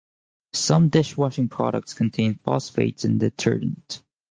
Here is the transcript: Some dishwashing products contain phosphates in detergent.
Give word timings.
Some 0.53 0.89
dishwashing 0.89 1.49
products 1.49 1.93
contain 1.93 2.33
phosphates 2.43 3.05
in 3.05 3.19
detergent. 3.19 4.01